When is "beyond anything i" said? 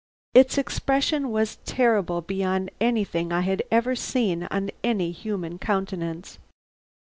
2.21-3.41